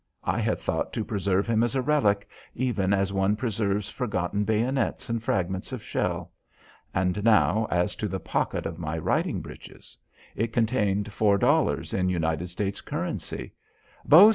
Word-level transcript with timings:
I 0.23 0.39
had 0.39 0.57
thought 0.57 0.91
to 0.93 1.05
preserve 1.05 1.45
him 1.45 1.61
as 1.61 1.75
a 1.75 1.81
relic, 1.83 2.27
even 2.55 2.91
as 2.91 3.13
one 3.13 3.35
preserves 3.35 3.87
forgotten 3.87 4.43
bayonets 4.43 5.09
and 5.11 5.21
fragments 5.21 5.71
of 5.71 5.83
shell. 5.83 6.31
And 6.91 7.23
now 7.23 7.67
as 7.69 7.95
to 7.97 8.07
the 8.07 8.19
pocket 8.19 8.65
of 8.65 8.79
my 8.79 8.97
riding 8.97 9.41
breeches. 9.41 9.95
It 10.35 10.53
contained 10.53 11.13
four 11.13 11.37
dollars 11.37 11.93
in 11.93 12.09
United 12.09 12.47
States 12.47 12.81
currency. 12.81 13.53
Bos'n! 14.03 14.29